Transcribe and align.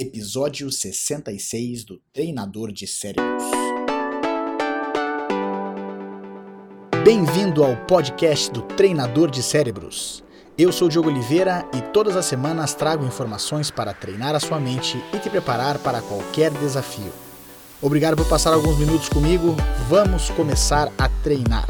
Episódio 0.00 0.70
66 0.70 1.82
do 1.82 2.00
Treinador 2.12 2.70
de 2.70 2.86
Cérebros. 2.86 3.42
Bem-vindo 7.04 7.64
ao 7.64 7.76
podcast 7.78 8.48
do 8.52 8.62
Treinador 8.62 9.28
de 9.28 9.42
Cérebros. 9.42 10.22
Eu 10.56 10.70
sou 10.70 10.88
Diogo 10.88 11.08
Oliveira 11.08 11.68
e 11.74 11.82
todas 11.90 12.14
as 12.14 12.26
semanas 12.26 12.74
trago 12.74 13.04
informações 13.04 13.72
para 13.72 13.92
treinar 13.92 14.36
a 14.36 14.40
sua 14.40 14.60
mente 14.60 15.02
e 15.12 15.18
te 15.18 15.28
preparar 15.28 15.80
para 15.80 16.00
qualquer 16.00 16.52
desafio. 16.52 17.12
Obrigado 17.82 18.16
por 18.16 18.28
passar 18.28 18.54
alguns 18.54 18.78
minutos 18.78 19.08
comigo. 19.08 19.56
Vamos 19.88 20.30
começar 20.30 20.92
a 20.96 21.08
treinar. 21.24 21.66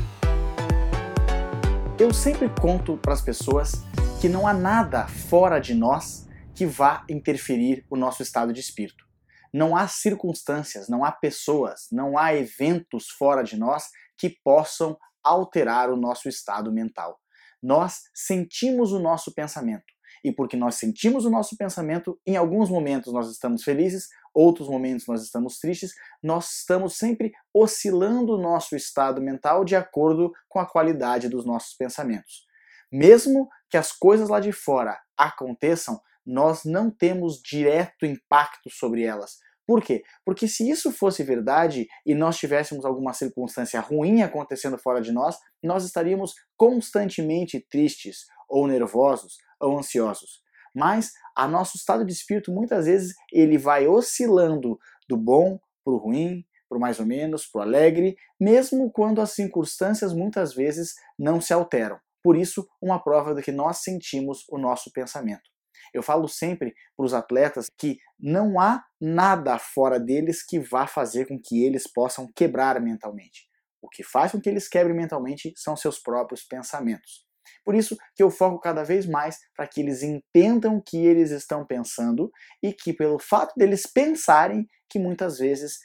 Eu 1.99 2.13
sempre 2.13 2.51
conto 2.61 2.99
para 2.99 3.15
as 3.15 3.23
pessoas 3.23 3.83
que 4.21 4.29
não 4.29 4.47
há 4.47 4.53
nada 4.53 5.07
fora 5.07 5.59
de 5.59 5.73
nós 5.73 6.28
que 6.59 6.66
vá 6.66 7.04
interferir 7.09 7.86
o 7.88 7.95
nosso 7.95 8.20
estado 8.20 8.52
de 8.52 8.58
espírito. 8.58 9.07
Não 9.54 9.77
há 9.77 9.86
circunstâncias, 9.86 10.89
não 10.89 11.04
há 11.04 11.12
pessoas, 11.12 11.86
não 11.93 12.18
há 12.18 12.35
eventos 12.35 13.11
fora 13.11 13.44
de 13.44 13.57
nós 13.57 13.85
que 14.18 14.29
possam 14.43 14.99
alterar 15.22 15.89
o 15.89 15.96
nosso 15.96 16.29
estado 16.29 16.72
mental. 16.72 17.16
Nós 17.63 18.00
sentimos 18.13 18.90
o 18.90 18.99
nosso 18.99 19.32
pensamento. 19.32 19.85
E 20.25 20.32
porque 20.32 20.57
nós 20.57 20.75
sentimos 20.75 21.25
o 21.25 21.30
nosso 21.30 21.57
pensamento, 21.57 22.21
em 22.26 22.36
alguns 22.36 22.68
momentos 22.68 23.13
nós 23.13 23.30
estamos 23.30 23.63
felizes, 23.63 24.08
outros 24.35 24.68
momentos 24.68 25.07
nós 25.07 25.22
estamos 25.22 25.61
tristes, 25.61 25.93
nós 26.21 26.57
estamos 26.57 26.96
sempre 26.96 27.30
oscilando 27.54 28.35
o 28.35 28.43
nosso 28.43 28.75
estado 28.75 29.22
mental 29.22 29.64
de 29.64 29.77
acordo 29.77 30.32
com 30.49 30.58
a 30.58 30.66
qualidade 30.66 31.29
dos 31.29 31.46
nossos 31.46 31.77
pensamentos. 31.77 32.48
Mesmo 32.91 33.48
que 33.70 33.77
as 33.77 33.92
coisas 33.92 34.28
lá 34.28 34.41
de 34.41 34.50
fora 34.50 34.98
aconteçam, 35.16 36.00
nós 36.28 36.64
não 36.64 36.91
temos 36.91 37.41
direto 37.41 38.05
impacto 38.05 38.69
sobre 38.70 39.03
elas. 39.03 39.39
Por 39.67 39.83
quê? 39.83 40.03
Porque 40.25 40.47
se 40.47 40.69
isso 40.69 40.92
fosse 40.92 41.23
verdade 41.23 41.86
e 42.05 42.14
nós 42.14 42.39
tivéssemos 42.39 42.84
alguma 42.84 43.12
circunstância 43.12 43.80
ruim 43.80 44.22
acontecendo 44.22 44.78
fora 44.78 45.00
de 45.00 45.11
nós, 45.11 45.39
nós 45.62 45.84
estaríamos 45.84 46.34
constantemente 46.56 47.67
tristes, 47.70 48.27
ou 48.48 48.67
nervosos, 48.67 49.36
ou 49.61 49.78
ansiosos. 49.78 50.42
Mas 50.75 51.12
a 51.36 51.48
nosso 51.48 51.77
estado 51.77 52.05
de 52.05 52.12
espírito 52.12 52.52
muitas 52.52 52.86
vezes 52.86 53.14
ele 53.33 53.58
vai 53.58 53.86
oscilando 53.86 54.78
do 55.08 55.17
bom 55.17 55.58
para 55.84 55.95
o 55.95 55.98
ruim, 55.98 56.45
para 56.69 56.78
o 56.78 56.80
mais 56.80 57.00
ou 57.00 57.06
menos, 57.06 57.47
para 57.47 57.61
o 57.61 57.62
alegre, 57.62 58.17
mesmo 58.39 58.91
quando 58.91 59.20
as 59.20 59.33
circunstâncias 59.33 60.12
muitas 60.12 60.55
vezes 60.55 60.95
não 61.19 61.41
se 61.41 61.52
alteram. 61.52 61.98
Por 62.22 62.36
isso, 62.36 62.67
uma 62.80 63.02
prova 63.02 63.34
de 63.34 63.42
que 63.42 63.52
nós 63.52 63.78
sentimos 63.78 64.45
o 64.50 64.58
nosso 64.58 64.92
pensamento. 64.92 65.48
Eu 65.92 66.03
falo 66.03 66.28
sempre 66.28 66.75
para 66.97 67.06
os 67.06 67.14
atletas 67.14 67.69
que 67.77 67.98
não 68.19 68.61
há 68.61 68.84
nada 69.00 69.58
fora 69.58 69.98
deles 69.98 70.45
que 70.45 70.58
vá 70.58 70.86
fazer 70.86 71.27
com 71.27 71.39
que 71.42 71.64
eles 71.64 71.86
possam 71.86 72.30
quebrar 72.34 72.80
mentalmente. 72.80 73.48
O 73.80 73.89
que 73.89 74.03
faz 74.03 74.33
com 74.33 74.41
que 74.41 74.48
eles 74.48 74.69
quebrem 74.69 74.97
mentalmente 74.97 75.53
são 75.56 75.77
seus 75.77 75.98
próprios 75.98 76.42
pensamentos. 76.42 77.27
Por 77.64 77.75
isso 77.75 77.97
que 78.14 78.22
eu 78.22 78.30
foco 78.30 78.61
cada 78.61 78.83
vez 78.83 79.06
mais 79.06 79.39
para 79.55 79.67
que 79.67 79.80
eles 79.80 80.03
entendam 80.03 80.77
o 80.77 80.83
que 80.83 81.06
eles 81.06 81.30
estão 81.30 81.67
pensando 81.67 82.30
e 82.62 82.73
que 82.73 82.92
pelo 82.92 83.19
fato 83.19 83.55
deles 83.56 83.86
pensarem 83.86 84.67
que 84.89 84.98
muitas 84.98 85.39
vezes 85.39 85.78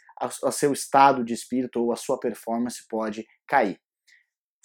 o 0.43 0.51
seu 0.51 0.71
estado 0.71 1.23
de 1.23 1.33
espírito 1.33 1.81
ou 1.81 1.91
a 1.91 1.95
sua 1.95 2.19
performance 2.19 2.85
pode 2.87 3.25
cair. 3.47 3.79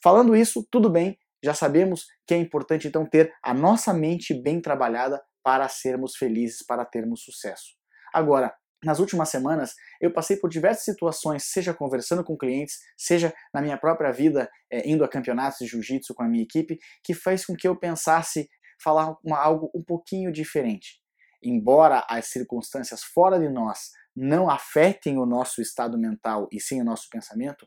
Falando 0.03 0.37
isso, 0.37 0.67
tudo 0.71 0.89
bem, 0.89 1.19
já 1.43 1.55
sabemos 1.55 2.07
que 2.27 2.35
é 2.35 2.37
importante 2.37 2.87
então 2.87 3.07
ter 3.07 3.33
a 3.43 3.53
nossa 3.53 3.93
mente 3.93 4.35
bem 4.35 4.61
trabalhada 4.61 5.21
para 5.49 5.67
sermos 5.67 6.15
felizes, 6.15 6.63
para 6.63 6.85
termos 6.85 7.23
sucesso. 7.23 7.73
Agora, 8.13 8.55
nas 8.85 8.99
últimas 8.99 9.31
semanas, 9.31 9.75
eu 9.99 10.13
passei 10.13 10.37
por 10.37 10.51
diversas 10.51 10.85
situações, 10.85 11.45
seja 11.45 11.73
conversando 11.73 12.23
com 12.23 12.37
clientes, 12.37 12.81
seja 12.99 13.33
na 13.55 13.63
minha 13.63 13.79
própria 13.79 14.13
vida, 14.13 14.51
é, 14.71 14.87
indo 14.87 15.03
a 15.03 15.09
campeonatos 15.09 15.61
de 15.61 15.67
jiu-jitsu 15.67 16.15
com 16.15 16.23
a 16.23 16.29
minha 16.29 16.43
equipe, 16.43 16.79
que 17.03 17.15
fez 17.15 17.47
com 17.47 17.57
que 17.57 17.67
eu 17.67 17.75
pensasse 17.75 18.47
falar 18.79 19.17
uma, 19.25 19.39
algo 19.39 19.71
um 19.75 19.83
pouquinho 19.83 20.31
diferente. 20.31 21.01
Embora 21.43 22.05
as 22.11 22.27
circunstâncias 22.27 23.03
fora 23.03 23.41
de 23.41 23.49
nós 23.49 23.93
não 24.15 24.51
afetem 24.51 25.17
o 25.17 25.25
nosso 25.25 25.63
estado 25.63 25.97
mental 25.97 26.47
e 26.53 26.61
sim 26.61 26.79
o 26.83 26.85
nosso 26.85 27.09
pensamento, 27.09 27.67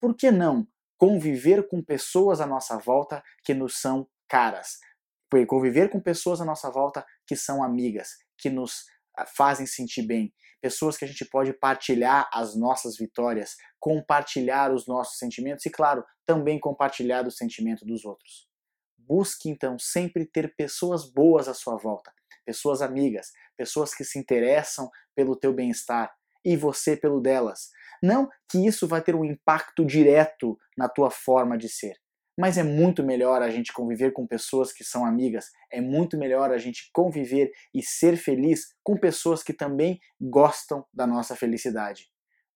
por 0.00 0.14
que 0.14 0.30
não 0.30 0.68
conviver 0.96 1.66
com 1.66 1.82
pessoas 1.82 2.40
à 2.40 2.46
nossa 2.46 2.78
volta 2.78 3.24
que 3.42 3.54
nos 3.54 3.80
são 3.80 4.08
caras, 4.28 4.78
conviver 5.46 5.90
com 5.90 6.00
pessoas 6.00 6.40
à 6.40 6.44
nossa 6.44 6.70
volta 6.70 7.04
que 7.26 7.36
são 7.36 7.62
amigas, 7.62 8.10
que 8.36 8.48
nos 8.48 8.84
ah, 9.16 9.26
fazem 9.26 9.66
sentir 9.66 10.02
bem, 10.02 10.32
pessoas 10.60 10.96
que 10.96 11.04
a 11.04 11.08
gente 11.08 11.24
pode 11.24 11.52
partilhar 11.52 12.28
as 12.32 12.56
nossas 12.56 12.96
vitórias, 12.96 13.56
compartilhar 13.78 14.72
os 14.72 14.86
nossos 14.86 15.18
sentimentos 15.18 15.64
e, 15.66 15.70
claro, 15.70 16.04
também 16.26 16.58
compartilhar 16.58 17.26
o 17.26 17.30
sentimento 17.30 17.84
dos 17.84 18.04
outros. 18.04 18.48
Busque 18.96 19.48
então 19.48 19.78
sempre 19.78 20.26
ter 20.26 20.54
pessoas 20.56 21.10
boas 21.10 21.48
à 21.48 21.54
sua 21.54 21.76
volta, 21.76 22.12
pessoas 22.44 22.82
amigas, 22.82 23.30
pessoas 23.56 23.94
que 23.94 24.04
se 24.04 24.18
interessam 24.18 24.90
pelo 25.14 25.36
teu 25.36 25.52
bem-estar 25.52 26.12
e 26.44 26.56
você 26.56 26.96
pelo 26.96 27.20
delas. 27.20 27.70
Não 28.02 28.28
que 28.50 28.66
isso 28.66 28.86
vai 28.86 29.02
ter 29.02 29.14
um 29.14 29.24
impacto 29.24 29.84
direto 29.84 30.58
na 30.76 30.88
tua 30.88 31.10
forma 31.10 31.56
de 31.56 31.68
ser, 31.68 31.96
mas 32.38 32.56
é 32.56 32.62
muito 32.62 33.02
melhor 33.02 33.42
a 33.42 33.50
gente 33.50 33.72
conviver 33.72 34.12
com 34.12 34.24
pessoas 34.24 34.72
que 34.72 34.84
são 34.84 35.04
amigas, 35.04 35.46
é 35.72 35.80
muito 35.80 36.16
melhor 36.16 36.52
a 36.52 36.58
gente 36.58 36.88
conviver 36.92 37.50
e 37.74 37.82
ser 37.82 38.16
feliz 38.16 38.68
com 38.84 38.96
pessoas 38.96 39.42
que 39.42 39.52
também 39.52 39.98
gostam 40.20 40.86
da 40.94 41.04
nossa 41.04 41.34
felicidade. 41.34 42.08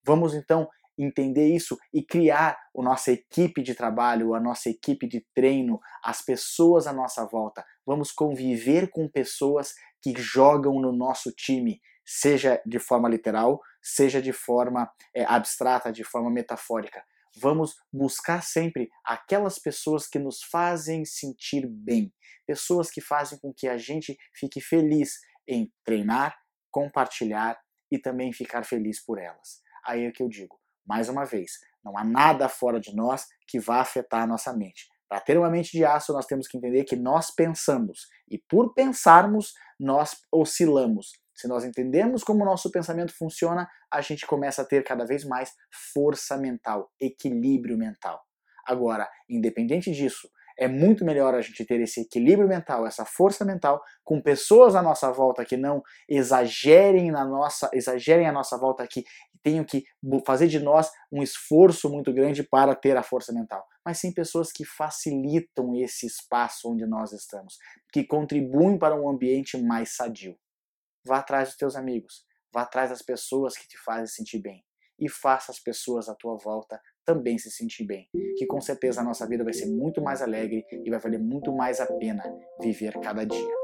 Vamos 0.05 0.35
então 0.35 0.69
entender 0.97 1.49
isso 1.49 1.77
e 1.93 2.05
criar 2.05 2.57
a 2.77 2.83
nossa 2.83 3.11
equipe 3.11 3.61
de 3.61 3.75
trabalho, 3.75 4.35
a 4.35 4.41
nossa 4.41 4.71
equipe 4.71 5.09
de 5.09 5.27
treino, 5.35 5.81
as 6.05 6.23
pessoas 6.23 6.87
à 6.87 6.93
nossa 6.93 7.27
volta. 7.27 7.65
Vamos 7.85 8.13
conviver 8.13 8.89
com 8.89 9.09
pessoas 9.09 9.75
que 10.01 10.15
jogam 10.17 10.81
no 10.81 10.93
nosso 10.93 11.33
time, 11.33 11.81
seja 12.05 12.63
de 12.65 12.79
forma 12.79 13.09
literal, 13.09 13.61
seja 13.83 14.23
de 14.23 14.33
forma 14.33 14.89
é, 15.13 15.25
abstrata, 15.25 15.91
de 15.91 16.05
forma 16.05 16.31
metafórica. 16.31 17.03
Vamos 17.37 17.75
buscar 17.93 18.43
sempre 18.43 18.91
aquelas 19.05 19.59
pessoas 19.59 20.07
que 20.07 20.19
nos 20.19 20.43
fazem 20.43 21.05
sentir 21.05 21.67
bem, 21.67 22.13
pessoas 22.47 22.91
que 22.91 23.01
fazem 23.01 23.39
com 23.39 23.53
que 23.55 23.69
a 23.69 23.79
gente 23.79 24.17
fique 24.35 24.61
feliz 24.61 25.19
em 25.49 25.73
treinar, 25.85 26.37
compartilhar 26.71 27.59
e 27.91 27.99
também 27.99 28.33
ficar 28.33 28.65
feliz 28.65 29.05
por 29.05 29.19
elas. 29.19 29.63
Aí 29.85 30.05
é 30.05 30.13
que 30.13 30.23
eu 30.23 30.29
digo, 30.29 30.59
mais 30.87 31.09
uma 31.09 31.25
vez, 31.25 31.53
não 31.85 31.97
há 31.97 32.05
nada 32.05 32.49
fora 32.49 32.81
de 32.81 32.95
nós 32.95 33.27
que 33.47 33.59
vá 33.59 33.81
afetar 33.81 34.23
a 34.23 34.27
nossa 34.27 34.53
mente. 34.53 34.87
Para 35.09 35.21
ter 35.21 35.37
uma 35.37 35.51
mente 35.51 35.73
de 35.73 35.85
aço, 35.85 36.13
nós 36.13 36.27
temos 36.27 36.49
que 36.49 36.57
entender 36.57 36.85
que 36.85 36.97
nós 36.97 37.31
pensamos 37.31 38.07
e 38.31 38.39
por 38.39 38.73
pensarmos, 38.73 39.53
nós 39.79 40.17
oscilamos. 40.33 41.13
Se 41.35 41.49
nós 41.49 41.65
entendemos 41.65 42.23
como 42.23 42.43
o 42.43 42.47
nosso 42.47 42.71
pensamento 42.71 43.15
funciona, 43.17 43.69
a 43.91 44.01
gente 44.01 44.27
começa 44.27 44.63
a 44.63 44.65
ter 44.65 44.85
cada 44.85 45.05
vez 45.05 45.25
mais 45.25 45.53
força 45.93 46.37
mental, 46.37 46.91
equilíbrio 47.01 47.77
mental. 47.77 48.21
Agora, 48.67 49.09
independente 49.29 49.91
disso, 49.91 50.29
é 50.59 50.69
muito 50.69 51.05
melhor 51.05 51.35
a 51.35 51.41
gente 51.41 51.65
ter 51.65 51.81
esse 51.81 52.03
equilíbrio 52.03 52.49
mental, 52.49 52.87
essa 52.87 53.05
força 53.05 53.45
mental, 53.45 53.83
com 54.05 54.21
pessoas 54.21 54.75
à 54.75 54.83
nossa 54.83 55.11
volta 55.11 55.45
que 55.45 55.57
não 55.57 55.83
exagerem 56.09 57.11
na 57.11 57.25
nossa, 57.25 57.71
exagerem 57.73 58.27
a 58.27 58.33
nossa 58.33 58.57
volta 58.59 58.87
que 58.87 59.05
tenham 59.43 59.65
que 59.65 59.85
fazer 60.25 60.47
de 60.47 60.61
nós 60.61 60.91
um 61.11 61.23
esforço 61.23 61.91
muito 61.91 62.13
grande 62.13 62.43
para 62.45 62.75
ter 62.75 62.97
a 62.97 63.03
força 63.03 63.33
mental, 63.33 63.65
mas 63.85 63.99
sim 63.99 64.13
pessoas 64.13 64.53
que 64.53 64.65
facilitam 64.65 65.75
esse 65.75 66.07
espaço 66.07 66.71
onde 66.71 66.87
nós 66.87 67.13
estamos, 67.13 67.57
que 67.93 68.05
contribuem 68.05 68.79
para 68.79 68.95
um 68.95 69.09
ambiente 69.09 69.61
mais 69.61 69.97
sadio. 69.97 70.37
Vá 71.05 71.19
atrás 71.19 71.49
dos 71.49 71.57
teus 71.57 71.77
amigos, 71.77 72.25
vá 72.53 72.63
atrás 72.63 72.91
das 72.91 73.03
pessoas 73.03 73.57
que 73.57 73.67
te 73.67 73.77
fazem 73.79 74.07
sentir 74.07 74.41
bem 74.41 74.65
e 74.99 75.09
faça 75.09 75.51
as 75.51 75.59
pessoas 75.59 76.09
à 76.09 76.15
tua 76.15 76.37
volta 76.37 76.81
também 77.05 77.37
se 77.37 77.51
sentir 77.51 77.85
bem, 77.85 78.09
que 78.37 78.47
com 78.47 78.61
certeza 78.61 79.01
a 79.01 79.05
nossa 79.05 79.27
vida 79.27 79.43
vai 79.43 79.53
ser 79.53 79.67
muito 79.67 80.01
mais 80.01 80.23
alegre 80.23 80.65
e 80.71 80.91
vai 80.91 81.01
valer 81.01 81.19
muito 81.19 81.53
mais 81.53 81.81
a 81.81 81.87
pena 81.87 82.23
viver 82.61 82.93
cada 83.01 83.25
dia. 83.25 83.55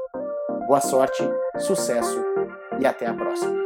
Boa 0.67 0.81
sorte, 0.81 1.23
sucesso 1.57 2.21
e 2.81 2.85
até 2.85 3.05
a 3.05 3.13
próxima. 3.13 3.63